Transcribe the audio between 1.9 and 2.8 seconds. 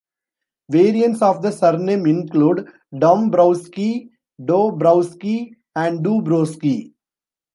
include